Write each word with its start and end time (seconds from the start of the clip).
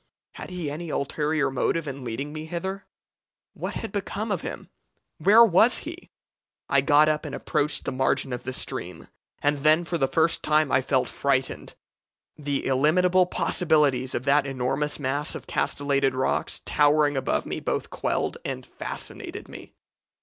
Had 0.31 0.49
he 0.49 0.71
any 0.71 0.89
ulterior 0.89 1.51
motive 1.51 1.87
in 1.87 2.03
leading 2.03 2.33
me 2.33 2.45
hither? 2.47 2.87
What 3.53 3.75
had 3.75 3.91
become 3.91 4.31
of 4.31 4.41
him? 4.41 4.67
Where 5.19 5.45
was 5.45 5.77
he? 5.85 6.09
I 6.67 6.81
got 6.81 7.07
up 7.07 7.23
and 7.23 7.35
approached 7.35 7.85
the 7.85 7.91
margin 7.91 8.33
of 8.33 8.41
the 8.41 8.51
stream, 8.51 9.09
and 9.43 9.57
then 9.59 9.85
for 9.85 9.99
the 9.99 10.07
first 10.07 10.41
time 10.41 10.71
I 10.71 10.81
felt 10.81 11.07
frightened. 11.07 11.75
The 12.35 12.65
illimitable 12.65 13.27
possibilities 13.27 14.15
of 14.15 14.23
that 14.23 14.47
enormous 14.47 14.97
mass 14.99 15.35
of 15.35 15.45
castellated 15.45 16.15
rocks 16.15 16.63
towering 16.65 17.15
above 17.15 17.45
me 17.45 17.59
both 17.59 17.91
quelled 17.91 18.37
and 18.43 18.65
fascinated 18.65 19.47
me. 19.47 19.75